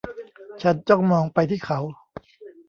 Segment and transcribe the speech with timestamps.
[0.61, 1.79] ฉันจ้องมองไปที่เขา